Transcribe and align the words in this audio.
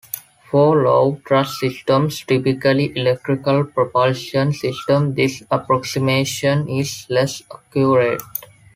For 0.49 0.81
low 0.83 1.21
thrust 1.27 1.59
systems, 1.59 2.23
typically 2.23 2.91
electrical 2.97 3.65
propulsion 3.65 4.51
systems, 4.51 5.13
this 5.15 5.43
approximation 5.51 6.67
is 6.67 7.05
less 7.07 7.43
accurate. 7.53 8.19